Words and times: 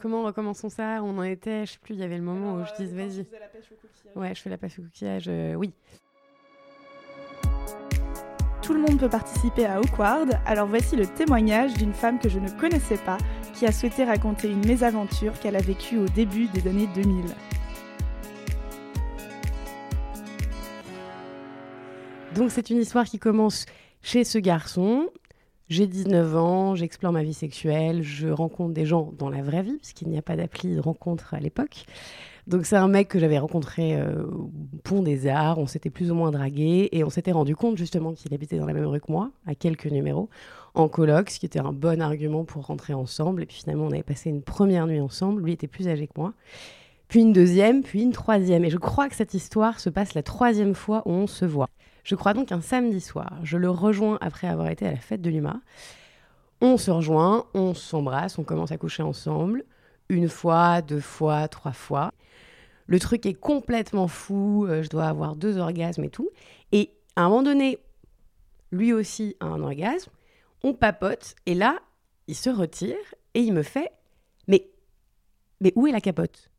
Comment 0.00 0.22
recommençons 0.22 0.70
ça? 0.70 1.02
On 1.02 1.18
en 1.18 1.22
était, 1.22 1.66
je 1.66 1.72
sais 1.72 1.78
plus, 1.78 1.94
il 1.94 2.00
y 2.00 2.02
avait 2.02 2.16
le 2.16 2.22
moment 2.22 2.54
où 2.54 2.64
je 2.64 2.82
disais 2.82 2.96
vas-y. 2.96 3.26
Ouais, 4.16 4.34
je 4.34 4.40
fais 4.40 4.48
la 4.48 4.56
pêche 4.56 4.78
au 4.78 4.82
coquillage, 4.82 5.26
euh, 5.28 5.54
oui. 5.54 5.72
Tout 8.62 8.72
le 8.72 8.80
monde 8.80 8.98
peut 8.98 9.08
participer 9.10 9.66
à 9.66 9.78
Awkward, 9.78 10.38
alors 10.46 10.66
voici 10.68 10.96
le 10.96 11.06
témoignage 11.06 11.74
d'une 11.74 11.92
femme 11.92 12.18
que 12.18 12.28
je 12.28 12.38
ne 12.38 12.48
connaissais 12.48 12.96
pas 12.98 13.18
qui 13.52 13.66
a 13.66 13.72
souhaité 13.72 14.04
raconter 14.04 14.50
une 14.50 14.64
mésaventure 14.64 15.38
qu'elle 15.38 15.56
a 15.56 15.60
vécue 15.60 15.98
au 15.98 16.06
début 16.06 16.46
des 16.46 16.66
années 16.66 16.88
2000. 16.94 17.24
Donc 22.34 22.50
c'est 22.50 22.70
une 22.70 22.78
histoire 22.78 23.04
qui 23.04 23.18
commence 23.18 23.66
chez 24.02 24.24
ce 24.24 24.38
garçon. 24.38 25.10
J'ai 25.70 25.86
19 25.86 26.36
ans, 26.36 26.74
j'explore 26.74 27.12
ma 27.12 27.22
vie 27.22 27.32
sexuelle, 27.32 28.02
je 28.02 28.26
rencontre 28.26 28.74
des 28.74 28.86
gens 28.86 29.12
dans 29.16 29.30
la 29.30 29.40
vraie 29.40 29.62
vie, 29.62 29.76
puisqu'il 29.76 30.08
n'y 30.08 30.18
a 30.18 30.22
pas 30.22 30.34
d'appli 30.34 30.74
de 30.74 30.80
rencontre 30.80 31.32
à 31.32 31.38
l'époque. 31.38 31.86
Donc 32.48 32.66
c'est 32.66 32.74
un 32.74 32.88
mec 32.88 33.06
que 33.06 33.20
j'avais 33.20 33.38
rencontré 33.38 33.94
euh, 33.94 34.24
au 34.24 34.50
Pont 34.82 35.00
des 35.00 35.28
Arts, 35.28 35.58
on 35.58 35.68
s'était 35.68 35.88
plus 35.88 36.10
ou 36.10 36.16
moins 36.16 36.32
dragué 36.32 36.88
et 36.90 37.04
on 37.04 37.08
s'était 37.08 37.30
rendu 37.30 37.54
compte 37.54 37.78
justement 37.78 38.14
qu'il 38.14 38.34
habitait 38.34 38.58
dans 38.58 38.66
la 38.66 38.72
même 38.72 38.86
rue 38.86 39.00
que 39.00 39.12
moi, 39.12 39.30
à 39.46 39.54
quelques 39.54 39.86
numéros, 39.86 40.28
en 40.74 40.88
coloc, 40.88 41.30
ce 41.30 41.38
qui 41.38 41.46
était 41.46 41.60
un 41.60 41.72
bon 41.72 42.02
argument 42.02 42.42
pour 42.44 42.66
rentrer 42.66 42.92
ensemble. 42.92 43.44
Et 43.44 43.46
puis 43.46 43.58
finalement 43.58 43.84
on 43.84 43.92
avait 43.92 44.02
passé 44.02 44.28
une 44.28 44.42
première 44.42 44.88
nuit 44.88 45.00
ensemble, 45.00 45.44
lui 45.44 45.52
était 45.52 45.68
plus 45.68 45.86
âgé 45.86 46.08
que 46.08 46.14
moi, 46.16 46.32
puis 47.06 47.20
une 47.20 47.32
deuxième, 47.32 47.84
puis 47.84 48.02
une 48.02 48.10
troisième. 48.10 48.64
Et 48.64 48.70
je 48.70 48.78
crois 48.78 49.08
que 49.08 49.14
cette 49.14 49.34
histoire 49.34 49.78
se 49.78 49.88
passe 49.88 50.14
la 50.14 50.24
troisième 50.24 50.74
fois 50.74 51.02
où 51.06 51.12
on 51.12 51.28
se 51.28 51.44
voit. 51.44 51.70
Je 52.04 52.14
crois 52.14 52.34
donc 52.34 52.52
un 52.52 52.60
samedi 52.60 53.00
soir, 53.00 53.38
je 53.42 53.56
le 53.56 53.70
rejoins 53.70 54.18
après 54.20 54.48
avoir 54.48 54.68
été 54.68 54.86
à 54.86 54.92
la 54.92 54.98
fête 54.98 55.22
de 55.22 55.30
l'UMA. 55.30 55.60
On 56.60 56.76
se 56.76 56.90
rejoint, 56.90 57.46
on 57.54 57.74
s'embrasse, 57.74 58.38
on 58.38 58.44
commence 58.44 58.72
à 58.72 58.78
coucher 58.78 59.02
ensemble, 59.02 59.64
une 60.08 60.28
fois, 60.28 60.82
deux 60.82 61.00
fois, 61.00 61.48
trois 61.48 61.72
fois. 61.72 62.12
Le 62.86 62.98
truc 62.98 63.24
est 63.26 63.34
complètement 63.34 64.08
fou, 64.08 64.66
euh, 64.66 64.82
je 64.82 64.88
dois 64.88 65.06
avoir 65.06 65.36
deux 65.36 65.58
orgasmes 65.58 66.04
et 66.04 66.10
tout. 66.10 66.28
Et 66.72 66.90
à 67.16 67.22
un 67.22 67.28
moment 67.28 67.42
donné, 67.42 67.78
lui 68.72 68.92
aussi 68.92 69.36
a 69.40 69.46
un 69.46 69.62
orgasme, 69.62 70.10
on 70.62 70.74
papote, 70.74 71.34
et 71.46 71.54
là, 71.54 71.78
il 72.26 72.34
se 72.34 72.50
retire 72.50 72.96
et 73.34 73.40
il 73.40 73.52
me 73.52 73.62
fait 73.62 73.90
Mais, 74.48 74.68
mais 75.60 75.72
où 75.76 75.86
est 75.86 75.92
la 75.92 76.00
capote? 76.00 76.50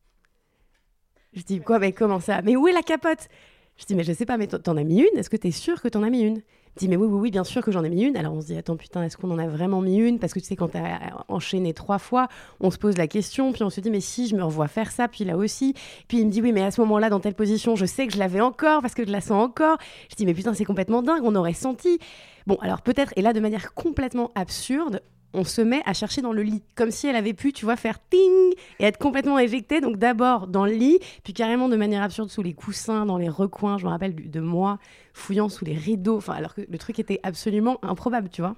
Je 1.34 1.44
dis 1.44 1.62
Quoi 1.62 1.80
Mais 1.80 1.92
comment 1.94 2.20
ça? 2.20 2.42
Mais 2.42 2.56
où 2.56 2.68
est 2.68 2.74
la 2.74 2.82
capote? 2.82 3.30
Je 3.78 3.86
dis 3.86 3.96
Mais 3.96 4.04
je 4.04 4.14
sais 4.14 4.26
pas, 4.26 4.38
mais 4.38 4.48
t'en 4.48 4.78
as 4.78 4.84
mis 4.84 5.00
une? 5.00 5.18
Est-ce 5.18 5.30
que 5.30 5.38
t'es 5.38 5.52
sûr 5.52 5.82
que 5.82 5.88
t'en 5.88 6.04
as 6.04 6.10
mis 6.10 6.22
une? 6.22 6.42
Dit 6.78 6.88
mais 6.88 6.96
oui, 6.96 7.08
oui, 7.08 7.20
oui, 7.20 7.32
bien 7.32 7.44
sûr 7.44 7.62
que 7.62 7.72
j'en 7.72 7.84
ai 7.84 7.90
mis 7.90 8.04
une. 8.04 8.16
Alors 8.16 8.34
on 8.34 8.40
se 8.40 8.48
dit, 8.48 8.56
attends, 8.56 8.78
putain, 8.78 9.04
est-ce 9.04 9.18
qu'on 9.18 9.30
en 9.30 9.38
a 9.38 9.48
vraiment 9.48 9.82
mis 9.82 9.98
une? 9.98 10.20
Parce 10.20 10.34
que 10.34 10.40
tu 10.40 10.46
sais, 10.46 10.56
quand 10.56 10.70
t'as 10.70 11.00
enchaîné 11.28 11.74
trois 11.74 12.00
fois, 12.00 12.30
on 12.62 12.72
se 12.72 12.78
pose 12.78 12.98
la 12.98 13.08
question, 13.08 13.52
puis 13.52 13.64
on 13.64 13.70
se 13.70 13.82
dit, 13.82 13.90
mais 13.90 14.00
si, 14.00 14.28
je 14.28 14.38
me 14.38 14.44
revois 14.44 14.70
faire 14.70 14.90
ça, 14.90 15.10
puis 15.10 15.26
là 15.26 15.36
aussi. 15.36 15.74
Puis 16.08 16.20
il 16.20 16.28
me 16.28 16.32
dit, 16.32 16.42
oui, 16.42 16.54
mais 16.54 16.64
à 16.64 16.72
ce 16.72 16.80
moment-là, 16.82 17.10
dans 17.10 17.20
telle 17.20 17.34
position, 17.34 17.76
je 17.76 17.86
sais 17.86 18.08
que 18.08 18.14
je 18.14 18.20
l'avais 18.20 18.40
encore, 18.40 18.82
parce 18.82 18.94
que 18.94 19.06
je 19.06 19.12
la 19.12 19.20
sens 19.20 19.44
encore. 19.44 19.78
Je 20.10 20.16
dis, 20.16 20.26
mais 20.26 20.34
putain, 20.34 20.54
c'est 20.54 20.64
complètement 20.64 21.02
dingue, 21.02 21.24
on 21.26 21.36
aurait 21.36 21.54
senti. 21.54 22.00
Bon, 22.48 22.56
alors 22.62 22.82
peut-être, 22.82 23.12
et 23.18 23.22
là, 23.22 23.34
de 23.34 23.42
manière 23.42 23.74
complètement 23.74 24.32
absurde, 24.36 25.02
on 25.34 25.44
se 25.44 25.62
met 25.62 25.82
à 25.86 25.94
chercher 25.94 26.22
dans 26.22 26.34
le 26.34 26.44
lit, 26.44 26.64
comme 26.76 26.92
si 26.92 27.08
elle 27.08 27.16
avait 27.16 27.34
pu, 27.34 27.54
tu 27.54 27.66
vois, 27.66 27.76
faire 27.76 28.00
ting 28.10 28.54
et 28.80 28.86
être 28.86 28.98
complètement 28.98 29.40
éjectée. 29.40 29.82
Donc 29.82 29.98
d'abord 29.98 30.48
dans 30.48 30.66
le 30.66 30.74
lit, 30.74 31.00
puis 31.24 31.34
carrément 31.34 31.70
de 31.70 31.76
manière 31.76 32.04
absurde 32.04 32.30
sous 32.30 32.42
les 32.42 32.54
coussins, 32.54 33.06
dans 33.06 33.18
les 33.18 33.30
recoins. 33.30 33.78
Je 33.78 33.86
me 33.86 33.90
rappelle 33.90 34.30
de 34.30 34.40
moi 34.40 34.80
fouillant 35.14 35.50
sous 35.50 35.66
les 35.66 35.76
rideaux, 35.76 36.20
alors 36.28 36.54
que 36.54 36.62
le 36.68 36.78
truc 36.78 37.00
était 37.00 37.20
absolument 37.24 37.80
improbable, 37.84 38.30
tu 38.30 38.42
vois. 38.42 38.56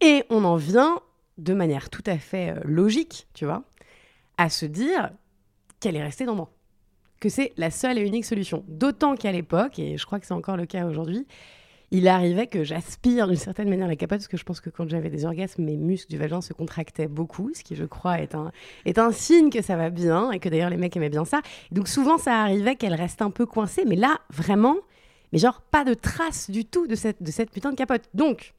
Et 0.00 0.24
on 0.30 0.44
en 0.44 0.56
vient 0.56 1.00
de 1.38 1.54
manière 1.54 1.90
tout 1.90 2.04
à 2.06 2.18
fait 2.18 2.50
euh, 2.50 2.60
logique, 2.64 3.26
tu 3.34 3.44
vois, 3.44 3.62
à 4.36 4.48
se 4.48 4.66
dire 4.66 5.10
qu'elle 5.80 5.96
est 5.96 6.02
restée 6.02 6.24
dans 6.24 6.34
moi, 6.34 6.50
que 7.20 7.28
c'est 7.28 7.52
la 7.56 7.70
seule 7.70 7.98
et 7.98 8.02
unique 8.02 8.24
solution. 8.24 8.64
D'autant 8.68 9.16
qu'à 9.16 9.32
l'époque, 9.32 9.78
et 9.78 9.96
je 9.96 10.06
crois 10.06 10.20
que 10.20 10.26
c'est 10.26 10.34
encore 10.34 10.56
le 10.56 10.66
cas 10.66 10.86
aujourd'hui, 10.86 11.26
il 11.90 12.08
arrivait 12.08 12.46
que 12.46 12.64
j'aspire 12.64 13.28
d'une 13.28 13.36
certaine 13.36 13.68
manière 13.68 13.86
la 13.86 13.96
capote, 13.96 14.18
parce 14.18 14.28
que 14.28 14.36
je 14.36 14.44
pense 14.44 14.60
que 14.60 14.70
quand 14.70 14.88
j'avais 14.88 15.10
des 15.10 15.24
orgasmes, 15.24 15.62
mes 15.62 15.76
muscles 15.76 16.10
du 16.10 16.18
vagin 16.18 16.40
se 16.40 16.52
contractaient 16.52 17.06
beaucoup, 17.06 17.52
ce 17.54 17.62
qui, 17.62 17.76
je 17.76 17.84
crois, 17.84 18.20
est 18.20 18.34
un, 18.34 18.50
est 18.84 18.98
un 18.98 19.12
signe 19.12 19.50
que 19.50 19.62
ça 19.62 19.76
va 19.76 19.90
bien, 19.90 20.32
et 20.32 20.40
que 20.40 20.48
d'ailleurs 20.48 20.70
les 20.70 20.76
mecs 20.76 20.96
aimaient 20.96 21.08
bien 21.08 21.24
ça. 21.24 21.40
donc 21.70 21.88
souvent, 21.88 22.18
ça 22.18 22.40
arrivait 22.40 22.76
qu'elle 22.76 22.94
reste 22.94 23.22
un 23.22 23.30
peu 23.30 23.46
coincée, 23.46 23.84
mais 23.86 23.96
là, 23.96 24.18
vraiment, 24.30 24.76
mais 25.32 25.38
genre, 25.38 25.60
pas 25.60 25.84
de 25.84 25.94
trace 25.94 26.50
du 26.50 26.64
tout 26.64 26.86
de 26.86 26.94
cette, 26.94 27.22
de 27.22 27.30
cette 27.30 27.50
putain 27.50 27.70
de 27.70 27.76
capote. 27.76 28.02
Donc, 28.14 28.54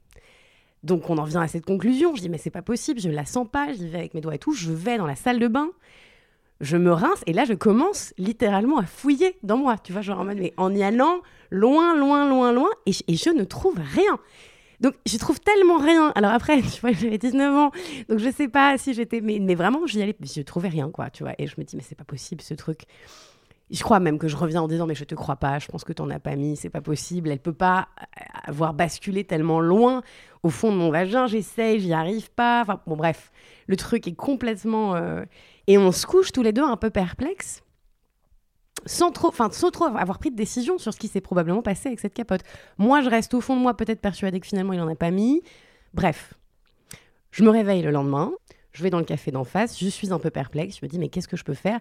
donc 0.84 1.10
on 1.10 1.18
en 1.18 1.24
vient 1.24 1.42
à 1.42 1.48
cette 1.48 1.66
conclusion. 1.66 2.16
Je 2.16 2.22
dis, 2.22 2.30
mais 2.30 2.38
c'est 2.38 2.50
pas 2.50 2.62
possible, 2.62 3.00
je 3.00 3.10
la 3.10 3.26
sens 3.26 3.48
pas, 3.52 3.74
j'y 3.74 3.90
vais 3.90 4.00
avec 4.00 4.14
mes 4.14 4.22
doigts 4.22 4.36
et 4.36 4.40
tout, 4.40 4.54
je 4.54 4.72
vais 4.72 4.98
dans 4.98 5.08
la 5.08 5.16
salle 5.16 5.40
de 5.40 5.48
bain, 5.48 5.70
je 6.62 6.78
me 6.78 6.92
rince 6.92 7.22
et 7.26 7.34
là 7.34 7.46
je 7.46 7.54
commence 7.54 8.14
littéralement 8.18 8.78
à 8.78 8.86
fouiller 8.86 9.38
dans 9.44 9.58
moi, 9.58 9.78
tu 9.78 9.94
vois, 9.94 10.02
genre 10.02 10.20
en 10.20 10.26
mode 10.26 10.38
mais 10.38 10.54
en 10.58 10.74
y 10.74 10.84
allant 10.84 11.22
loin, 11.52 11.96
loin, 11.96 12.28
loin, 12.28 12.52
loin 12.52 12.70
et, 12.86 12.92
je 12.92 13.30
ne 13.30 13.44
trouve 13.44 13.78
rien. 13.78 14.20
Donc 14.80 14.94
je 15.06 15.18
trouve 15.18 15.40
tellement 15.40 15.78
rien. 15.78 16.12
Alors 16.16 16.32
après, 16.32 16.62
tu 16.74 16.82
vois, 16.82 16.92
j'avais 16.92 17.18
19 17.18 17.56
ans, 17.56 17.72
donc 18.10 18.20
je 18.20 18.32
sais 18.32 18.48
pas 18.48 18.78
si 18.78 18.94
j'étais, 18.94 19.22
mais, 19.22 19.40
mais 19.40 19.56
vraiment 19.56 19.86
j'y 19.86 20.02
allais, 20.02 20.16
je 20.22 20.42
trouvais 20.42 20.70
rien 20.70 20.90
quoi, 20.92 21.10
tu 21.10 21.24
vois. 21.24 21.34
Et 21.38 21.48
je 21.48 21.56
me 21.58 21.64
dis 21.64 21.76
mais 21.76 21.84
c'est 21.84 21.96
pas 21.96 22.04
possible 22.04 22.42
ce 22.42 22.54
truc. 22.54 22.84
Je 23.70 23.84
crois 23.84 24.00
même 24.00 24.18
que 24.18 24.30
je 24.30 24.38
reviens 24.38 24.62
en 24.62 24.68
disant 24.68 24.88
mais 24.88 24.96
je 24.96 25.04
te 25.04 25.16
crois 25.16 25.36
pas, 25.36 25.60
je 25.60 25.68
pense 25.68 25.84
que 25.84 25.92
t'en 25.94 26.10
as 26.10 26.20
pas 26.20 26.36
mis, 26.36 26.56
c'est 26.56 26.70
pas 26.70 26.82
possible. 26.82 27.30
Elle 27.30 27.40
peut 27.40 27.54
pas 27.54 27.90
avoir 28.48 28.74
basculé 28.74 29.24
tellement 29.24 29.60
loin 29.60 30.02
au 30.44 30.50
fond 30.50 30.72
de 30.72 30.78
mon 30.78 30.90
vagin. 30.90 31.28
J'essaye, 31.28 31.80
j'y 31.80 31.94
arrive 31.94 32.32
pas. 32.32 32.62
Enfin 32.62 32.82
bon 32.88 32.96
bref, 32.96 33.32
le 33.68 33.76
truc 33.76 34.08
est 34.08 34.16
complètement 34.16 34.96
euh, 34.96 35.24
et 35.68 35.78
on 35.78 35.92
se 35.92 36.06
couche 36.08 36.32
tous 36.32 36.42
les 36.42 36.54
deux 36.54 36.64
un 36.64 36.78
peu 36.78 36.90
perplexes, 36.90 37.62
sans 38.86 39.12
trop, 39.12 39.28
enfin, 39.28 39.50
sans 39.52 39.70
trop 39.70 39.86
avoir 39.86 40.18
pris 40.18 40.32
de 40.32 40.36
décision 40.36 40.78
sur 40.78 40.94
ce 40.94 41.00
qui 41.00 41.08
s'est 41.08 41.22
probablement 41.22 41.62
passé 41.62 41.90
avec 41.90 42.00
cette 42.00 42.14
capote. 42.14 42.42
Moi, 42.78 43.02
je 43.02 43.10
reste 43.10 43.34
au 43.34 43.42
fond 43.42 43.56
de 43.56 43.62
moi 43.62 43.76
peut-être 43.76 44.02
persuadée 44.02 44.40
que 44.40 44.48
finalement 44.48 44.74
il 44.74 44.80
n'en 44.80 44.88
a 44.88 44.96
pas 44.96 45.12
mis. 45.12 45.44
Bref, 45.94 46.34
je 47.32 47.44
me 47.44 47.50
réveille 47.50 47.82
le 47.82 47.92
lendemain, 47.92 48.32
je 48.72 48.84
vais 48.84 48.90
dans 48.90 49.00
le 49.00 49.06
café 49.06 49.32
d'en 49.32 49.44
face, 49.44 49.78
je 49.80 49.88
suis 49.88 50.14
un 50.14 50.20
peu 50.20 50.30
perplexe, 50.30 50.78
je 50.80 50.86
me 50.86 50.90
dis 50.90 51.00
mais 51.00 51.10
qu'est-ce 51.10 51.28
que 51.28 51.38
je 51.38 51.44
peux 51.44 51.54
faire? 51.54 51.80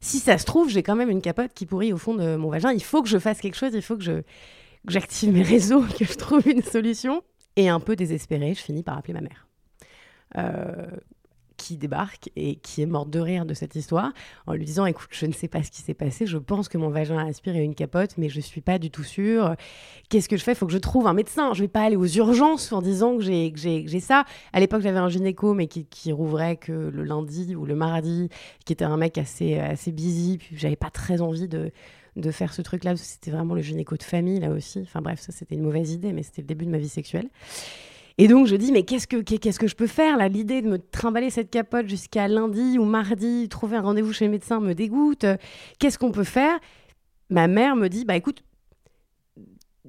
Si 0.00 0.18
ça 0.18 0.38
se 0.38 0.44
trouve, 0.44 0.68
j'ai 0.68 0.82
quand 0.82 0.96
même 0.96 1.10
une 1.10 1.20
capote 1.20 1.52
qui 1.54 1.66
pourrit 1.66 1.92
au 1.92 1.96
fond 1.96 2.14
de 2.14 2.36
mon 2.36 2.50
vagin, 2.50 2.72
il 2.72 2.82
faut 2.82 3.02
que 3.02 3.08
je 3.08 3.18
fasse 3.18 3.40
quelque 3.40 3.56
chose, 3.56 3.72
il 3.74 3.82
faut 3.82 3.96
que 3.96 4.04
je 4.04 4.22
j'active 4.86 5.32
mes 5.32 5.42
réseaux, 5.42 5.82
que 5.98 6.04
je 6.04 6.14
trouve 6.14 6.46
une 6.46 6.62
solution. 6.62 7.22
Et 7.56 7.68
un 7.68 7.80
peu 7.80 7.96
désespérée, 7.96 8.54
je 8.54 8.60
finis 8.60 8.82
par 8.82 8.96
appeler 8.96 9.14
ma 9.14 9.20
mère. 9.20 9.48
Euh, 10.36 10.86
qui 11.58 11.76
débarque 11.76 12.30
et 12.36 12.54
qui 12.56 12.80
est 12.80 12.86
morte 12.86 13.10
de 13.10 13.18
rire 13.18 13.44
de 13.44 13.52
cette 13.52 13.74
histoire 13.74 14.12
en 14.46 14.54
lui 14.54 14.64
disant 14.64 14.86
écoute 14.86 15.08
je 15.10 15.26
ne 15.26 15.32
sais 15.32 15.48
pas 15.48 15.62
ce 15.62 15.70
qui 15.70 15.82
s'est 15.82 15.92
passé 15.92 16.24
je 16.24 16.38
pense 16.38 16.68
que 16.68 16.78
mon 16.78 16.88
vagin 16.88 17.18
a 17.18 17.26
aspiré 17.26 17.62
une 17.62 17.74
capote 17.74 18.16
mais 18.16 18.28
je 18.28 18.40
suis 18.40 18.60
pas 18.60 18.78
du 18.78 18.90
tout 18.90 19.02
sûre 19.02 19.54
qu'est-ce 20.08 20.28
que 20.28 20.36
je 20.36 20.44
fais? 20.44 20.52
Il 20.52 20.54
faut 20.54 20.66
que 20.66 20.72
je 20.72 20.78
trouve 20.78 21.06
un 21.06 21.12
médecin 21.12 21.52
je 21.52 21.60
vais 21.60 21.68
pas 21.68 21.82
aller 21.82 21.96
aux 21.96 22.06
urgences 22.06 22.72
en 22.72 22.80
disant 22.80 23.16
que 23.16 23.22
j'ai 23.22 23.52
j'ai 23.54 24.00
ça 24.00 24.24
à 24.52 24.60
l'époque 24.60 24.82
j'avais 24.82 24.98
un 24.98 25.08
gynéco 25.08 25.52
mais 25.52 25.66
qui, 25.66 25.84
qui 25.84 26.12
rouvrait 26.12 26.56
que 26.56 26.72
le 26.72 27.02
lundi 27.02 27.56
ou 27.56 27.66
le 27.66 27.74
mardi 27.74 28.28
qui 28.64 28.72
était 28.72 28.84
un 28.84 28.96
mec 28.96 29.18
assez 29.18 29.58
assez 29.58 29.90
busy 29.90 30.38
puis 30.38 30.56
j'avais 30.56 30.76
pas 30.76 30.90
très 30.90 31.20
envie 31.20 31.48
de 31.48 31.72
de 32.18 32.30
faire 32.30 32.52
ce 32.52 32.62
truc 32.62 32.84
là 32.84 32.96
c'était 32.96 33.30
vraiment 33.30 33.54
le 33.54 33.62
gynéco 33.62 33.96
de 33.96 34.02
famille 34.02 34.40
là 34.40 34.50
aussi. 34.50 34.80
Enfin 34.82 35.00
bref 35.00 35.20
ça 35.20 35.32
c'était 35.32 35.54
une 35.54 35.62
mauvaise 35.62 35.92
idée 35.92 36.12
mais 36.12 36.22
c'était 36.22 36.42
le 36.42 36.46
début 36.46 36.66
de 36.66 36.70
ma 36.70 36.78
vie 36.78 36.88
sexuelle. 36.88 37.28
Et 38.18 38.26
donc 38.26 38.46
je 38.46 38.56
dis 38.56 38.72
mais 38.72 38.82
qu'est-ce 38.82 39.06
que 39.06 39.16
qu'est-ce 39.16 39.58
que 39.58 39.68
je 39.68 39.76
peux 39.76 39.86
faire 39.86 40.16
là? 40.16 40.28
L'idée 40.28 40.60
de 40.60 40.68
me 40.68 40.78
trimballer 40.78 41.30
cette 41.30 41.50
capote 41.50 41.88
jusqu'à 41.88 42.26
lundi 42.26 42.78
ou 42.78 42.84
mardi, 42.84 43.48
trouver 43.48 43.76
un 43.76 43.82
rendez-vous 43.82 44.12
chez 44.12 44.24
le 44.24 44.32
médecin 44.32 44.60
me 44.60 44.74
dégoûte. 44.74 45.24
Qu'est-ce 45.78 45.98
qu'on 45.98 46.10
peut 46.10 46.24
faire? 46.24 46.58
Ma 47.30 47.46
mère 47.46 47.76
me 47.76 47.88
dit 47.88 48.04
bah 48.04 48.16
écoute, 48.16 48.42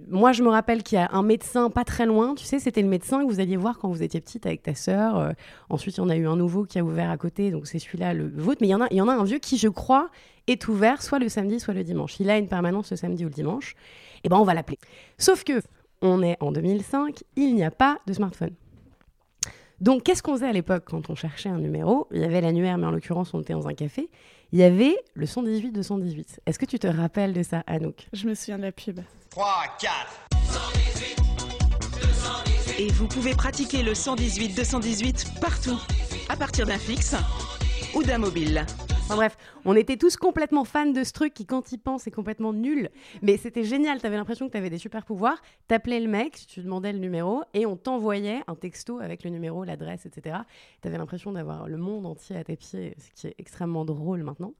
moi, 0.08 0.32
je 0.32 0.44
me 0.44 0.50
rappelle 0.50 0.84
qu'il 0.84 0.98
y 0.98 1.02
a 1.02 1.10
un 1.12 1.24
médecin 1.24 1.70
pas 1.70 1.84
très 1.84 2.06
loin. 2.06 2.36
Tu 2.36 2.46
sais, 2.46 2.60
c'était 2.60 2.82
le 2.82 2.88
médecin 2.88 3.26
que 3.26 3.32
vous 3.32 3.40
alliez 3.40 3.58
voir 3.58 3.78
quand 3.80 3.90
vous 3.90 4.04
étiez 4.04 4.22
petite 4.22 4.46
avec 4.46 4.64
ta 4.64 4.76
sœur. 4.76 5.18
Euh, 5.18 5.32
ensuite, 5.70 5.98
il 5.98 6.00
y 6.00 6.04
en 6.04 6.10
a 6.10 6.16
eu 6.16 6.28
un 6.28 6.36
nouveau 6.36 6.64
qui 6.64 6.80
a 6.80 6.84
ouvert 6.84 7.10
à 7.10 7.18
côté, 7.18 7.52
donc 7.52 7.68
c'est 7.68 7.80
celui-là 7.80 8.14
le 8.14 8.30
vôtre. 8.30 8.60
Mais 8.62 8.68
il 8.68 8.72
y 8.72 9.02
en 9.02 9.08
a, 9.08 9.14
un 9.14 9.24
vieux 9.24 9.40
qui, 9.40 9.58
je 9.58 9.68
crois, 9.68 10.10
est 10.48 10.68
ouvert 10.68 11.02
soit 11.02 11.20
le 11.20 11.30
samedi, 11.30 11.60
soit 11.60 11.74
le 11.74 11.84
dimanche. 11.84 12.20
Il 12.20 12.30
a 12.30 12.38
une 12.38 12.48
permanence 12.48 12.92
le 12.92 12.98
samedi 12.98 13.26
ou 13.26 13.28
le 13.28 13.34
dimanche. 13.34 13.74
Et 14.18 14.22
eh 14.26 14.30
ben, 14.30 14.38
on 14.38 14.44
va 14.44 14.54
l'appeler. 14.54 14.78
Sauf 15.18 15.44
que 15.44 15.62
on 16.02 16.24
est 16.24 16.38
en 16.40 16.52
2005, 16.52 17.24
il 17.36 17.56
n'y 17.56 17.64
a 17.64 17.72
pas 17.72 18.00
de 18.08 18.14
smartphone. 18.14 18.54
Donc, 19.82 20.04
qu'est-ce 20.04 20.22
qu'on 20.22 20.34
faisait 20.34 20.48
à 20.48 20.52
l'époque 20.52 20.84
quand 20.86 21.10
on 21.10 21.16
cherchait 21.16 21.50
un 21.50 21.60
numéro? 21.60 22.08
Il 22.12 22.20
y 22.20 22.24
avait 22.26 22.42
l'annuaire, 22.42 22.78
mais 22.78 22.86
en 22.86 22.92
l'occurrence, 22.92 23.34
on 23.34 23.42
était 23.42 23.54
dans 23.54 23.68
un 23.68 23.74
café. 23.74 24.10
Il 24.52 24.60
y 24.60 24.64
avait 24.64 24.98
le 25.14 25.26
118-218. 25.26 26.40
Est-ce 26.46 26.60
que 26.60 26.66
tu 26.66 26.80
te 26.80 26.88
rappelles 26.88 27.34
de 27.34 27.44
ça, 27.44 27.64
Anouk? 27.68 28.08
Je 28.12 28.28
me 28.28 28.34
souviens 28.34 28.58
de 28.58 28.64
la 28.64 28.72
pub. 28.72 29.00
3, 29.32 29.46
4. 29.80 30.30
Et 32.80 32.88
vous 32.88 33.08
pouvez 33.08 33.36
pratiquer 33.36 33.84
le 33.84 33.92
118-218 33.94 35.40
partout, 35.40 35.78
à 36.30 36.36
partir 36.36 36.66
d'un 36.66 36.80
fixe 36.80 37.16
ou 37.94 38.02
d'un 38.02 38.18
mobile. 38.18 38.66
Enfin 38.90 39.16
bref, 39.16 39.38
on 39.66 39.76
était 39.76 39.98
tous 39.98 40.18
complètement 40.18 40.64
fans 40.66 40.88
de 40.88 41.04
ce 41.04 41.12
truc 41.12 41.34
qui, 41.34 41.46
quand 41.46 41.72
il 41.72 41.78
pense, 41.78 42.08
est 42.08 42.12
complètement 42.12 42.54
nul. 42.54 42.90
Mais 43.22 43.38
c'était 43.38 43.64
génial, 43.64 44.02
t'avais 44.02 44.18
l'impression 44.18 44.48
que 44.48 44.54
t'avais 44.54 44.72
des 44.72 44.80
super 44.80 45.06
pouvoirs. 45.06 45.42
T'appelais 45.68 46.00
le 46.00 46.08
mec, 46.08 46.46
tu 46.48 46.62
demandais 46.62 46.92
le 46.92 47.00
numéro 47.00 47.44
et 47.54 47.68
on 47.68 47.76
t'envoyait 47.76 48.42
un 48.48 48.56
texto 48.56 49.00
avec 49.00 49.24
le 49.24 49.30
numéro, 49.30 49.64
l'adresse, 49.64 50.08
etc. 50.08 50.38
T'avais 50.82 50.98
l'impression 50.98 51.32
d'avoir 51.32 51.68
le 51.68 51.78
monde 51.78 52.08
entier 52.08 52.36
à 52.36 52.44
tes 52.44 52.56
pieds, 52.56 52.96
ce 52.98 53.22
qui 53.22 53.28
est 53.28 53.36
extrêmement 53.38 53.86
drôle 53.86 54.24
maintenant. 54.24 54.54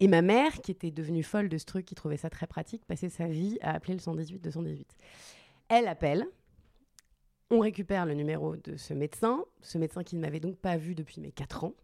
Et 0.00 0.08
ma 0.08 0.22
mère, 0.22 0.60
qui 0.62 0.70
était 0.70 0.90
devenue 0.90 1.22
folle 1.22 1.50
de 1.50 1.58
ce 1.58 1.66
truc, 1.66 1.84
qui 1.84 1.94
trouvait 1.94 2.16
ça 2.16 2.30
très 2.30 2.46
pratique, 2.46 2.84
passait 2.86 3.10
sa 3.10 3.26
vie 3.26 3.58
à 3.60 3.74
appeler 3.74 3.94
le 3.94 4.00
118-218. 4.00 4.86
Elle 5.68 5.86
appelle, 5.86 6.26
on 7.50 7.60
récupère 7.60 8.06
le 8.06 8.14
numéro 8.14 8.56
de 8.56 8.76
ce 8.76 8.94
médecin, 8.94 9.44
ce 9.60 9.76
médecin 9.76 10.02
qui 10.02 10.16
ne 10.16 10.20
m'avait 10.20 10.40
donc 10.40 10.56
pas 10.56 10.76
vu 10.78 10.94
depuis 10.94 11.20
mes 11.20 11.32
4 11.32 11.64
ans. 11.64 11.74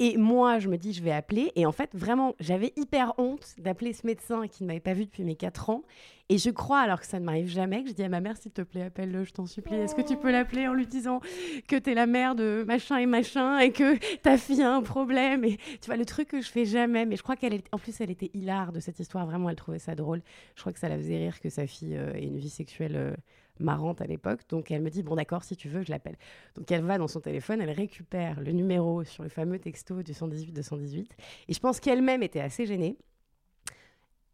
Et 0.00 0.16
moi, 0.16 0.60
je 0.60 0.68
me 0.68 0.76
dis, 0.78 0.92
je 0.92 1.02
vais 1.02 1.10
appeler. 1.10 1.50
Et 1.56 1.66
en 1.66 1.72
fait, 1.72 1.90
vraiment, 1.92 2.34
j'avais 2.38 2.72
hyper 2.76 3.14
honte 3.18 3.54
d'appeler 3.58 3.92
ce 3.92 4.06
médecin 4.06 4.46
qui 4.46 4.62
ne 4.62 4.68
m'avait 4.68 4.78
pas 4.78 4.92
vu 4.94 5.04
depuis 5.06 5.24
mes 5.24 5.34
4 5.34 5.70
ans. 5.70 5.82
Et 6.28 6.38
je 6.38 6.50
crois, 6.50 6.78
alors 6.80 7.00
que 7.00 7.06
ça 7.06 7.18
ne 7.18 7.24
m'arrive 7.24 7.48
jamais, 7.48 7.82
que 7.82 7.88
je 7.88 7.94
dis 7.94 8.02
à 8.04 8.08
ma 8.08 8.20
mère, 8.20 8.36
s'il 8.36 8.52
te 8.52 8.60
plaît, 8.62 8.82
appelle-le, 8.82 9.24
je 9.24 9.32
t'en 9.32 9.46
supplie. 9.46 9.74
Est-ce 9.74 9.94
que 9.96 10.02
tu 10.02 10.16
peux 10.16 10.30
l'appeler 10.30 10.68
en 10.68 10.74
lui 10.74 10.86
disant 10.86 11.20
que 11.66 11.74
t'es 11.74 11.94
la 11.94 12.06
mère 12.06 12.34
de 12.36 12.64
machin 12.68 12.98
et 12.98 13.06
machin 13.06 13.58
et 13.58 13.72
que 13.72 13.96
ta 14.18 14.36
fille 14.36 14.62
a 14.62 14.72
un 14.72 14.82
problème 14.82 15.44
Et 15.44 15.56
tu 15.80 15.86
vois, 15.86 15.96
le 15.96 16.04
truc 16.04 16.28
que 16.28 16.40
je 16.42 16.48
fais 16.48 16.64
jamais. 16.64 17.04
Mais 17.04 17.16
je 17.16 17.22
crois 17.22 17.34
qu'elle, 17.34 17.60
en 17.72 17.78
plus, 17.78 18.00
elle 18.00 18.10
était 18.10 18.30
hilar 18.34 18.72
de 18.72 18.78
cette 18.78 19.00
histoire. 19.00 19.26
Vraiment, 19.26 19.50
elle 19.50 19.56
trouvait 19.56 19.78
ça 19.80 19.94
drôle. 19.96 20.22
Je 20.54 20.60
crois 20.60 20.72
que 20.72 20.78
ça 20.78 20.88
la 20.88 20.96
faisait 20.96 21.16
rire 21.16 21.40
que 21.40 21.48
sa 21.48 21.66
fille 21.66 21.96
euh, 21.96 22.12
ait 22.14 22.22
une 22.24 22.38
vie 22.38 22.50
sexuelle. 22.50 22.94
euh, 22.94 23.14
marrante 23.60 24.00
à 24.00 24.06
l'époque. 24.06 24.40
Donc 24.48 24.70
elle 24.70 24.82
me 24.82 24.90
dit, 24.90 25.02
bon 25.02 25.16
d'accord, 25.16 25.44
si 25.44 25.56
tu 25.56 25.68
veux, 25.68 25.82
je 25.82 25.90
l'appelle. 25.90 26.16
Donc 26.56 26.70
elle 26.70 26.84
va 26.84 26.98
dans 26.98 27.08
son 27.08 27.20
téléphone, 27.20 27.60
elle 27.60 27.70
récupère 27.70 28.40
le 28.40 28.52
numéro 28.52 29.04
sur 29.04 29.22
le 29.22 29.28
fameux 29.28 29.58
texto 29.58 30.02
du 30.02 30.12
118-218. 30.12 31.06
Et 31.48 31.52
je 31.52 31.60
pense 31.60 31.80
qu'elle-même 31.80 32.22
était 32.22 32.40
assez 32.40 32.66
gênée. 32.66 32.96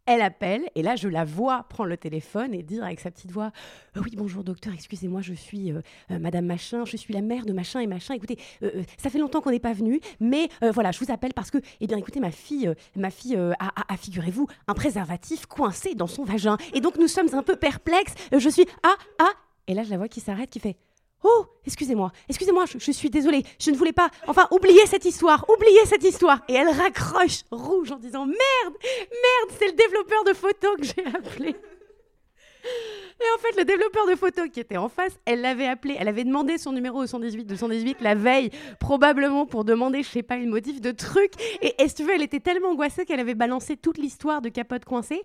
Elle 0.07 0.21
appelle 0.21 0.63
et 0.75 0.83
là 0.83 0.97
je 0.97 1.09
la 1.09 1.25
vois 1.25 1.63
prendre 1.71 1.89
le 1.89 1.97
téléphone 1.97 2.53
et 2.53 2.63
dire 2.63 2.85
avec 2.85 3.01
sa 3.01 3.11
petite 3.11 3.31
voix 3.33 3.53
Euh, 3.97 4.01
oui 4.05 4.11
bonjour 4.17 4.45
docteur 4.45 4.75
excusez-moi 4.75 5.23
je 5.23 5.33
suis 5.33 5.73
euh, 5.73 5.81
euh, 6.11 6.19
Madame 6.19 6.45
machin 6.45 6.85
je 6.85 6.99
suis 6.99 7.15
la 7.15 7.23
mère 7.23 7.47
de 7.47 7.55
machin 7.55 7.81
et 7.81 7.87
machin. 7.87 8.13
Écoutez 8.13 8.39
ça 8.99 9.09
fait 9.09 9.19
longtemps 9.19 9.41
qu'on 9.41 9.51
n'est 9.51 9.59
pas 9.61 9.73
venu 9.73 10.01
mais 10.21 10.49
voilà 10.75 10.93
je 10.93 10.99
vous 11.03 11.11
appelle 11.11 11.33
parce 11.33 11.51
que 11.51 11.57
eh 11.81 11.87
bien 11.87 11.97
écoutez 11.97 12.21
ma 12.21 12.31
fille 12.31 12.71
ma 12.97 13.11
fille 13.11 13.37
a, 13.37 13.55
a- 13.59 13.93
a, 13.95 13.97
figurez-vous 13.97 14.47
un 14.69 14.75
préservatif 14.75 15.47
coincé 15.47 15.95
dans 15.95 16.07
son 16.07 16.25
vagin. 16.25 16.59
Et 16.75 16.81
donc 16.83 16.99
nous 16.99 17.09
sommes 17.09 17.33
un 17.35 17.43
peu 17.43 17.57
perplexes. 17.57 18.15
Je 18.31 18.49
suis 18.51 18.67
ah 18.83 18.95
ah. 19.19 19.31
Et 19.69 19.73
là 19.75 19.85
je 19.85 19.91
la 19.91 19.97
vois 19.97 20.09
qui 20.09 20.21
s'arrête 20.21 20.51
qui 20.51 20.61
fait 20.61 20.77
Oh, 21.27 21.47
excusez-moi, 21.67 22.13
excusez-moi, 22.29 22.67
je, 22.67 22.93
suis 22.93 23.09
désolée, 23.09 23.45
je 23.59 23.71
ne 23.71 23.77
voulais 23.77 23.95
pas. 23.95 24.11
Enfin, 24.27 24.47
oubliez 24.51 24.85
cette 24.85 25.07
histoire, 25.07 25.47
oubliez 25.49 25.87
cette 25.87 26.05
histoire. 26.05 26.43
Et 26.49 26.53
elle 26.53 26.69
raccroche 26.69 27.45
rouge 27.51 27.91
en 27.93 27.97
disant 27.97 28.27
Merde, 28.27 28.37
merde, 28.83 29.59
c'est 29.59 29.69
le 29.69 29.73
développeur 29.73 30.23
de 30.25 30.35
photos 30.35 30.77
que 30.77 30.85
j'ai 30.85 31.07
appelé. 31.07 31.57
Et 33.21 33.25
en 33.37 33.39
fait, 33.39 33.57
le 33.57 33.65
développeur 33.65 34.07
de 34.07 34.17
photos 34.17 34.49
qui 34.51 34.61
était 34.61 34.77
en 34.77 34.91
face, 34.91 35.19
elle 35.25 35.41
l'avait 35.41 35.67
appelé, 35.67 35.97
elle 35.99 36.09
avait 36.09 36.25
demandé 36.25 36.59
son 36.59 36.73
numéro 36.73 37.03
au 37.03 37.07
118 37.07 37.45
218 37.45 37.99
la 38.03 38.15
veille, 38.15 38.51
probablement 38.79 39.47
pour 39.47 39.65
demander, 39.65 40.03
je 40.03 40.09
sais 40.09 40.23
pas, 40.23 40.37
une 40.37 40.51
motif 40.51 40.83
de 40.83 40.91
truc. 40.91 41.33
Et, 41.63 41.83
et 41.83 41.89
si 41.89 41.95
tu 41.95 42.05
veux, 42.05 42.15
elle 42.15 42.23
était 42.23 42.41
tellement 42.41 42.71
angoissée 42.71 43.07
qu'elle 43.07 43.21
avait 43.21 43.35
balancé 43.35 43.79
toute 43.79 43.97
l'histoire 43.97 44.43
de 44.43 44.51
capote 44.51 44.85
coincée 44.85 45.23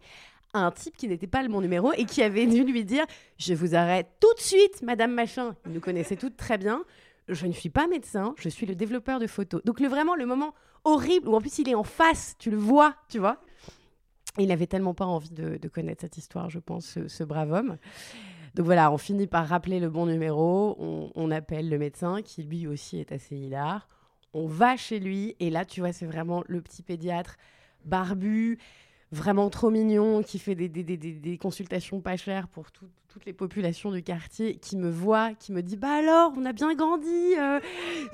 un 0.53 0.71
type 0.71 0.97
qui 0.97 1.07
n'était 1.07 1.27
pas 1.27 1.43
le 1.43 1.49
bon 1.49 1.61
numéro 1.61 1.93
et 1.93 2.05
qui 2.05 2.21
avait 2.21 2.47
dû 2.47 2.63
lui 2.63 2.83
dire 2.83 3.05
Je 3.37 3.53
vous 3.53 3.75
arrête 3.75 4.07
tout 4.19 4.33
de 4.35 4.41
suite, 4.41 4.81
madame 4.81 5.13
machin. 5.13 5.55
Il 5.65 5.73
nous 5.73 5.79
connaissait 5.79 6.15
toutes 6.15 6.37
très 6.37 6.57
bien. 6.57 6.83
Je 7.27 7.45
ne 7.45 7.51
suis 7.51 7.69
pas 7.69 7.87
médecin, 7.87 8.33
je 8.39 8.49
suis 8.49 8.65
le 8.65 8.73
développeur 8.73 9.19
de 9.19 9.27
photos. 9.27 9.63
Donc, 9.63 9.79
le, 9.79 9.87
vraiment, 9.87 10.15
le 10.15 10.25
moment 10.25 10.53
horrible 10.83 11.27
où 11.29 11.35
en 11.35 11.41
plus 11.41 11.59
il 11.59 11.69
est 11.69 11.75
en 11.75 11.83
face, 11.83 12.35
tu 12.39 12.49
le 12.49 12.57
vois, 12.57 12.95
tu 13.07 13.19
vois. 13.19 13.39
Il 14.39 14.47
n'avait 14.47 14.67
tellement 14.67 14.93
pas 14.93 15.05
envie 15.05 15.29
de, 15.29 15.67
connaître 15.67 16.01
cette 16.01 16.17
histoire, 16.17 16.49
je 16.49 16.59
pense, 16.59 16.85
ce, 16.85 17.07
ce 17.07 17.23
brave 17.23 17.51
homme. 17.51 17.77
Donc 18.55 18.65
voilà, 18.65 18.91
on 18.91 18.97
finit 18.97 19.27
par 19.27 19.47
rappeler 19.47 19.79
le 19.79 19.89
bon 19.89 20.07
numéro, 20.07 20.75
on, 20.79 21.11
on 21.13 21.29
appelle 21.29 21.69
le 21.69 21.77
médecin 21.77 22.21
qui 22.23 22.43
lui 22.43 22.65
aussi 22.65 22.97
est 22.97 23.11
assez 23.11 23.35
hilar. 23.35 23.87
On 24.33 24.47
va 24.47 24.75
chez 24.75 24.99
lui 24.99 25.35
et 25.39 25.49
là, 25.49 25.65
tu 25.65 25.81
vois, 25.81 25.91
c'est 25.91 26.05
vraiment 26.05 26.43
le 26.47 26.61
petit 26.61 26.81
pédiatre 26.81 27.35
barbu, 27.85 28.57
vraiment 29.11 29.49
trop 29.49 29.69
mignon, 29.69 30.21
qui 30.23 30.39
fait 30.39 30.55
des, 30.55 31.37
consultations 31.37 32.01
pas 32.01 32.17
chères 32.17 32.47
pour 32.47 32.71
tout- 32.71 32.89
toutes 33.09 33.25
les 33.25 33.33
populations 33.33 33.91
du 33.91 34.03
quartier, 34.03 34.57
qui 34.57 34.77
me 34.77 34.89
voit, 34.89 35.33
qui 35.33 35.51
me 35.51 35.63
dit 35.63 35.77
Bah 35.77 35.93
alors, 35.93 36.31
on 36.37 36.45
a 36.45 36.53
bien 36.53 36.75
grandi, 36.75 37.33
euh, 37.37 37.59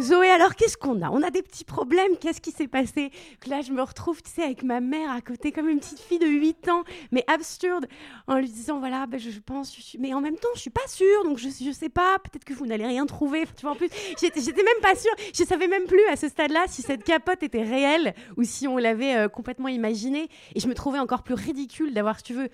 Zoé, 0.02 0.30
alors 0.30 0.56
qu'est-ce 0.56 0.78
qu'on 0.78 1.02
a? 1.02 1.10
On 1.10 1.22
a 1.22 1.32
des 1.32 1.42
petits 1.42 1.66
problèmes, 1.66 2.16
qu'est-ce 2.20 2.40
qui 2.40 2.52
s'est 2.52 2.70
passé? 2.70 3.12
Que 3.42 3.50
Là, 3.50 3.60
je 3.60 3.74
me 3.74 3.82
retrouve, 3.82 4.24
tu 4.24 4.32
sais, 4.32 4.44
avec 4.44 4.64
ma 4.64 4.80
mère 4.80 5.12
à 5.12 5.20
côté, 5.20 5.52
comme 5.52 5.68
une 5.68 5.80
petite 5.80 6.00
fille 6.00 6.20
de 6.20 6.28
8 6.28 6.70
ans, 6.70 6.84
mais 7.12 7.26
absurde, 7.28 7.88
en 8.28 8.38
lui 8.38 8.48
disant 8.48 8.80
Voilà, 8.80 9.06
bah, 9.06 9.18
je, 9.18 9.38
pense, 9.40 9.76
je 9.76 9.82
suis... 9.82 9.98
mais 9.98 10.14
en 10.14 10.22
même 10.22 10.38
temps, 10.38 10.48
je 10.56 10.62
suis 10.62 10.70
pas 10.70 10.88
sûre, 10.88 11.26
donc 11.26 11.40
je, 11.40 11.50
je 11.50 11.72
sais 11.72 11.90
pas, 11.90 12.18
peut-être 12.20 12.46
que 12.46 12.54
vous 12.54 12.66
n'allez 12.66 12.88
rien 12.88 13.06
trouver. 13.06 13.44
Tu 13.58 13.64
vois, 13.64 13.72
en 13.72 13.76
plus, 13.76 13.90
j'étais 14.22 14.64
même 14.64 14.82
pas 14.82 14.96
sûre, 14.96 15.14
je 15.34 15.44
savais 15.44 15.68
même 15.68 15.86
plus 15.86 16.06
à 16.10 16.16
ce 16.16 16.30
stade-là 16.30 16.66
si 16.68 16.82
cette 16.82 17.04
capote 17.04 17.44
était 17.44 17.64
réelle 17.64 18.16
ou 18.38 18.44
si 18.44 18.66
on 18.66 18.78
l'avait 18.78 19.18
euh, 19.18 19.28
complètement 19.28 19.68
imaginée. 19.68 20.30
Et 20.56 20.62
je 20.62 20.70
me 20.70 20.74
trouvais 20.74 21.00
encore 21.00 21.24
plus 21.24 21.36
ridicule 21.36 21.94
d'avoir, 21.94 22.24
tu 22.24 22.34
veux, 22.34 22.50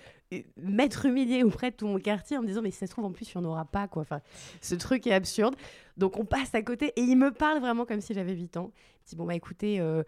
m'être 0.56 1.06
humiliée 1.06 1.42
auprès 1.42 1.70
de 1.70 1.76
tout 1.76 1.86
mon 1.86 1.98
quartier 1.98 2.36
en 2.36 2.42
me 2.42 2.46
disant 2.46 2.62
mais 2.62 2.70
si 2.70 2.78
ça 2.78 2.86
se 2.86 2.92
trouve 2.92 3.04
en 3.04 3.12
plus 3.12 3.32
il 3.32 3.38
n'y 3.38 3.46
en 3.46 3.48
aura 3.48 3.64
pas 3.64 3.88
quoi. 3.88 4.02
Enfin 4.02 4.20
ce 4.60 4.74
truc 4.74 5.06
est 5.06 5.14
absurde. 5.14 5.56
Donc 5.96 6.18
on 6.18 6.24
passe 6.24 6.54
à 6.54 6.62
côté 6.62 6.92
et 6.96 7.02
il 7.02 7.16
me 7.16 7.30
parle 7.30 7.60
vraiment 7.60 7.84
comme 7.84 8.00
si 8.00 8.14
j'avais 8.14 8.34
8 8.34 8.56
ans. 8.56 8.72
Il 9.04 9.10
dit 9.10 9.16
bon 9.16 9.24
bah 9.24 9.34
écoutez 9.34 9.80
euh, 9.80 10.02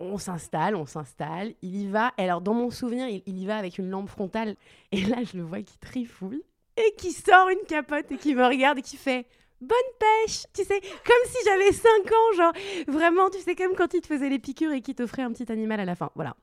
on, 0.00 0.18
s'installe 0.18 0.74
on 0.74 0.86
s'installe. 0.86 1.54
Il 1.62 1.76
y 1.76 1.86
va. 1.88 2.12
Et 2.18 2.22
alors 2.22 2.40
dans 2.40 2.54
mon 2.54 2.70
souvenir 2.70 3.08
il, 3.08 3.22
il 3.26 3.38
y 3.38 3.46
va 3.46 3.56
avec 3.56 3.78
une 3.78 3.90
lampe 3.90 4.08
frontale. 4.08 4.56
Et 4.92 5.02
là 5.02 5.18
je 5.24 5.36
le 5.36 5.42
vois 5.42 5.62
qui 5.62 5.78
trifouille 5.78 6.42
et 6.76 6.94
qui 6.96 7.12
sort 7.12 7.48
une 7.48 7.66
capote 7.66 8.10
et 8.12 8.16
qui 8.16 8.34
me 8.34 8.44
regarde 8.44 8.78
et 8.78 8.82
qui 8.82 8.96
fait 8.96 9.26
bonne 9.60 9.78
pêche, 9.98 10.44
tu 10.52 10.64
sais, 10.64 10.80
comme 10.80 11.30
si 11.30 11.38
j'avais 11.44 11.72
5 11.72 11.88
ans, 12.12 12.36
genre. 12.36 12.52
Vraiment, 12.88 13.30
tu 13.30 13.40
sais, 13.40 13.54
comme 13.54 13.74
quand 13.74 13.94
il 13.94 14.00
te 14.00 14.06
faisait 14.06 14.28
les 14.28 14.38
piqûres 14.38 14.72
et 14.72 14.80
qu'il 14.80 14.94
t'offrait 14.94 15.22
un 15.22 15.32
petit 15.32 15.50
animal 15.50 15.80
à 15.80 15.84
la 15.84 15.94
fin. 15.94 16.10
Voilà. 16.14 16.36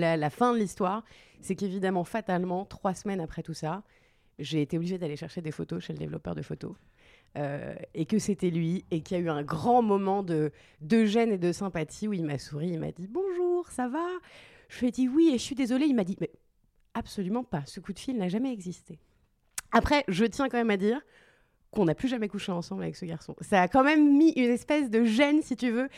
La, 0.00 0.30
fin 0.30 0.52
de 0.52 0.58
l'histoire, 0.58 1.04
c'est 1.40 1.54
qu'évidemment, 1.54 2.04
fatalement, 2.04 2.64
trois 2.64 2.94
semaines 2.94 3.20
après 3.20 3.42
tout 3.42 3.54
ça, 3.54 3.82
j'ai 4.38 4.62
été 4.62 4.76
obligée 4.76 4.98
d'aller 4.98 5.16
chercher 5.16 5.40
des 5.40 5.50
photos 5.50 5.82
chez 5.82 5.92
le 5.92 5.98
développeur 5.98 6.34
de 6.34 6.42
photos. 6.42 6.74
Euh, 7.38 7.74
et 7.94 8.04
que 8.04 8.18
c'était 8.18 8.50
lui, 8.50 8.84
et 8.90 9.00
qu'il 9.00 9.16
y 9.16 9.20
a 9.20 9.22
eu 9.22 9.30
un 9.30 9.42
grand 9.42 9.80
moment 9.82 10.22
de, 10.22 10.52
de 10.82 11.04
gêne 11.06 11.32
et 11.32 11.38
de 11.38 11.52
sympathie 11.52 12.06
où 12.06 12.12
il 12.12 12.24
m'a 12.24 12.38
souri, 12.38 12.68
il 12.68 12.78
m'a 12.78 12.92
dit 12.92 13.08
Bonjour, 13.08 13.68
ça 13.70 13.88
va? 13.88 14.06
Je 14.68 14.80
lui 14.80 14.88
ai 14.88 14.90
dit 14.90 15.08
Oui, 15.08 15.30
et 15.32 15.38
je 15.38 15.42
suis 15.42 15.54
désolée. 15.54 15.86
Il 15.86 15.94
m'a 15.94 16.04
dit 16.04 16.16
Mais 16.20 16.30
absolument 16.94 17.44
pas, 17.44 17.62
ce 17.66 17.80
coup 17.80 17.94
de 17.94 17.98
fil 17.98 18.18
n'a 18.18 18.28
jamais 18.28 18.52
existé. 18.52 18.98
Après, 19.70 20.04
je 20.08 20.26
tiens 20.26 20.48
quand 20.50 20.58
même 20.58 20.70
à 20.70 20.76
dire 20.76 21.00
qu'on 21.72 21.86
n'a 21.86 21.94
plus 21.94 22.06
jamais 22.08 22.28
couché 22.28 22.52
ensemble 22.52 22.82
avec 22.82 22.96
ce 22.96 23.04
garçon. 23.06 23.34
Ça 23.40 23.62
a 23.62 23.68
quand 23.68 23.82
même 23.82 24.16
mis 24.16 24.30
une 24.32 24.50
espèce 24.50 24.90
de 24.90 25.04
gêne, 25.04 25.42
si 25.42 25.56
tu 25.56 25.70
veux, 25.70 25.88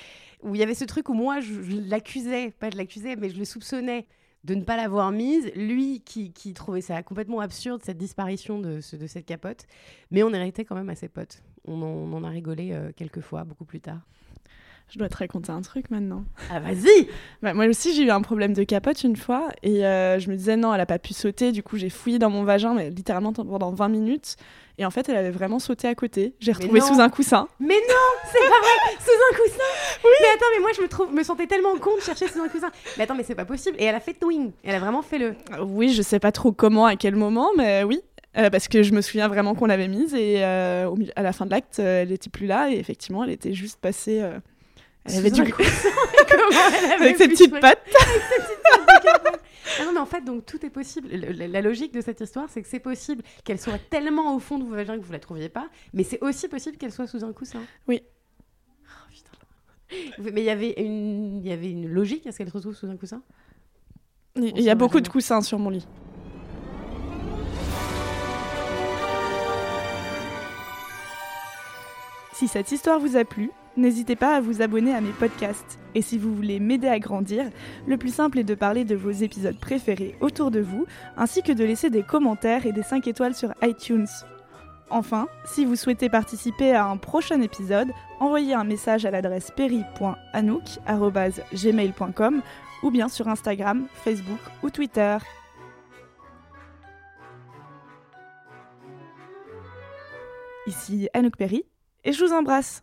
où 0.42 0.54
il 0.54 0.60
y 0.60 0.62
avait 0.62 0.74
ce 0.74 0.84
truc 0.84 1.08
où 1.08 1.14
moi, 1.14 1.40
je, 1.40 1.60
l'accusais, 1.88 2.52
pas 2.52 2.70
je 2.70 2.76
l'accusais, 2.76 3.16
mais 3.16 3.28
je 3.28 3.36
le 3.38 3.44
soupçonnais 3.44 4.06
de 4.44 4.54
ne 4.54 4.62
pas 4.62 4.76
l'avoir 4.76 5.10
mise. 5.10 5.50
Lui, 5.56 6.00
qui, 6.00 6.32
trouvait 6.54 6.80
ça 6.80 7.02
complètement 7.02 7.40
absurde, 7.40 7.82
cette 7.84 7.98
disparition 7.98 8.60
de, 8.60 8.80
ce- 8.80 8.94
de 8.96 9.06
cette 9.08 9.26
capote. 9.26 9.66
Mais 10.10 10.22
on 10.22 10.32
resté 10.38 10.64
quand 10.64 10.76
même 10.76 10.90
assez 10.90 11.08
potes. 11.08 11.42
On 11.66 11.82
en, 11.82 11.86
on 11.86 12.12
en 12.12 12.24
a 12.24 12.28
rigolé 12.28 12.72
euh, 12.72 12.92
quelques 12.94 13.20
fois, 13.20 13.42
beaucoup 13.44 13.64
plus 13.64 13.80
tard. 13.80 14.00
Je 14.94 14.98
dois 15.00 15.08
te 15.08 15.16
raconter 15.16 15.50
un 15.50 15.60
truc 15.60 15.90
maintenant. 15.90 16.22
Ah, 16.52 16.60
vas-y 16.60 17.08
Bah, 17.42 17.52
moi 17.52 17.66
aussi, 17.66 17.92
j'ai 17.96 18.04
eu 18.04 18.10
un 18.12 18.22
problème 18.22 18.52
de 18.52 18.62
capote 18.62 19.02
une 19.02 19.16
fois 19.16 19.48
et 19.64 19.84
euh, 19.84 20.20
je 20.20 20.30
me 20.30 20.36
disais 20.36 20.54
non, 20.56 20.72
elle 20.72 20.80
a 20.80 20.86
pas 20.86 21.00
pu 21.00 21.12
sauter. 21.14 21.50
Du 21.50 21.64
coup, 21.64 21.76
j'ai 21.76 21.90
fouillé 21.90 22.20
dans 22.20 22.30
mon 22.30 22.44
vagin, 22.44 22.74
mais 22.74 22.90
littéralement 22.90 23.32
pendant 23.32 23.72
20 23.72 23.88
minutes. 23.88 24.36
Et 24.78 24.84
en 24.86 24.90
fait, 24.92 25.08
elle 25.08 25.16
avait 25.16 25.32
vraiment 25.32 25.58
sauté 25.58 25.88
à 25.88 25.96
côté. 25.96 26.34
J'ai 26.38 26.52
retrouvé 26.52 26.80
sous 26.80 27.00
un 27.00 27.08
coussin. 27.08 27.48
Mais 27.58 27.74
non, 27.74 28.20
c'est 28.32 28.38
pas 28.38 28.46
vrai, 28.60 28.96
sous 29.00 29.10
un 29.10 29.36
coussin. 29.36 29.64
Mais 30.04 30.28
attends, 30.32 30.46
mais 30.54 30.60
moi 30.60 30.70
je 30.76 30.82
me 30.82 30.86
trouve, 30.88 31.12
me 31.12 31.24
sentais 31.24 31.48
tellement 31.48 31.76
con 31.78 31.96
de 31.96 32.00
chercher 32.00 32.28
sous 32.28 32.40
un 32.40 32.48
coussin. 32.48 32.70
Mais 32.96 33.02
attends, 33.02 33.16
mais 33.16 33.24
c'est 33.24 33.34
pas 33.34 33.44
possible. 33.44 33.74
Et 33.80 33.84
elle 33.86 33.96
a 33.96 34.00
fait 34.00 34.14
twing. 34.14 34.52
Elle 34.62 34.76
a 34.76 34.78
vraiment 34.80 35.02
fait 35.02 35.18
le. 35.18 35.34
Euh, 35.54 35.64
Oui, 35.64 35.92
je 35.92 36.02
sais 36.02 36.20
pas 36.20 36.30
trop 36.30 36.52
comment, 36.52 36.86
à 36.86 36.94
quel 36.94 37.16
moment, 37.16 37.48
mais 37.56 37.82
oui. 37.82 38.00
Euh, 38.36 38.48
parce 38.50 38.66
que 38.68 38.84
je 38.84 38.92
me 38.92 39.00
souviens 39.00 39.26
vraiment 39.28 39.54
qu'on 39.56 39.66
l'avait 39.66 39.86
mise 39.88 40.12
et 40.14 40.44
euh, 40.44 40.86
au 40.86 40.96
milieu- 40.96 41.12
à 41.16 41.22
la 41.22 41.32
fin 41.32 41.46
de 41.46 41.50
l'acte, 41.52 41.78
euh, 41.80 42.02
elle 42.02 42.10
était 42.12 42.30
plus 42.30 42.46
là 42.46 42.68
et 42.70 42.76
effectivement, 42.78 43.22
elle 43.24 43.30
était 43.30 43.52
juste 43.54 43.80
passée. 43.80 44.22
Elle 45.06 45.16
avait 45.18 45.30
du 45.30 45.42
coussin. 45.52 45.88
Comment 46.30 46.60
elle 46.78 46.84
avait 46.92 47.04
avec 47.04 47.16
ses 47.18 47.28
petites 47.28 47.60
pattes. 47.60 47.78
Ah 49.80 49.84
non, 49.84 49.92
mais 49.92 50.00
en 50.00 50.06
fait, 50.06 50.22
donc 50.22 50.46
tout 50.46 50.64
est 50.64 50.70
possible. 50.70 51.08
Le- 51.10 51.32
le- 51.32 51.46
La 51.46 51.60
logique 51.60 51.92
de 51.92 52.00
cette 52.00 52.20
histoire, 52.20 52.46
c'est 52.48 52.62
que 52.62 52.68
c'est 52.68 52.78
possible 52.80 53.22
qu'elle 53.44 53.60
soit 53.60 53.78
tellement 53.90 54.34
au 54.34 54.38
fond 54.38 54.58
de 54.58 54.64
vos 54.64 54.74
vagins 54.74 54.98
que 54.98 55.04
vous 55.04 55.12
la 55.12 55.18
trouviez 55.18 55.48
pas, 55.48 55.68
mais 55.92 56.04
c'est 56.04 56.22
aussi 56.22 56.48
possible 56.48 56.76
qu'elle 56.76 56.92
soit 56.92 57.06
sous 57.06 57.24
un 57.24 57.32
coussin. 57.32 57.60
Oui. 57.88 58.02
Oh, 58.84 59.10
putain. 59.10 60.30
Mais 60.32 60.40
il 60.42 60.44
y 60.44 60.50
avait 60.50 60.74
une, 60.80 61.40
il 61.40 61.46
y 61.48 61.52
avait 61.52 61.70
une 61.70 61.88
logique 61.88 62.26
à 62.26 62.32
ce 62.32 62.38
qu'elle 62.38 62.48
se 62.48 62.54
retrouve 62.54 62.74
sous 62.74 62.86
un 62.88 62.96
coussin? 62.96 63.22
Il 64.36 64.60
y 64.62 64.70
a 64.70 64.74
beaucoup 64.74 65.00
de 65.00 65.08
coussins 65.08 65.42
sur 65.42 65.58
mon 65.58 65.70
lit. 65.70 65.86
Si 72.32 72.48
cette 72.48 72.72
histoire 72.72 72.98
vous 72.98 73.16
a 73.16 73.24
plu, 73.24 73.50
n'hésitez 73.76 74.16
pas 74.16 74.36
à 74.36 74.40
vous 74.40 74.62
abonner 74.62 74.94
à 74.94 75.00
mes 75.00 75.12
podcasts. 75.12 75.78
Et 75.94 76.02
si 76.02 76.18
vous 76.18 76.34
voulez 76.34 76.60
m'aider 76.60 76.88
à 76.88 76.98
grandir, 76.98 77.46
le 77.86 77.96
plus 77.96 78.14
simple 78.14 78.38
est 78.38 78.44
de 78.44 78.54
parler 78.54 78.84
de 78.84 78.96
vos 78.96 79.10
épisodes 79.10 79.58
préférés 79.58 80.16
autour 80.20 80.50
de 80.50 80.60
vous, 80.60 80.86
ainsi 81.16 81.42
que 81.42 81.52
de 81.52 81.64
laisser 81.64 81.88
des 81.90 82.02
commentaires 82.02 82.66
et 82.66 82.72
des 82.72 82.82
5 82.82 83.06
étoiles 83.06 83.34
sur 83.34 83.54
iTunes. 83.62 84.06
Enfin, 84.90 85.28
si 85.44 85.64
vous 85.64 85.76
souhaitez 85.76 86.08
participer 86.08 86.72
à 86.72 86.86
un 86.86 86.96
prochain 86.96 87.40
épisode, 87.40 87.90
envoyez 88.20 88.54
un 88.54 88.64
message 88.64 89.06
à 89.06 89.10
l'adresse 89.10 89.50
perry.anouk.gmail.com 89.56 92.42
ou 92.82 92.90
bien 92.90 93.08
sur 93.08 93.28
Instagram, 93.28 93.86
Facebook 93.94 94.40
ou 94.62 94.70
Twitter. 94.70 95.16
Ici 100.66 101.10
Anouk 101.12 101.36
Perry 101.36 101.66
et 102.04 102.12
je 102.12 102.24
vous 102.24 102.32
embrasse. 102.32 102.82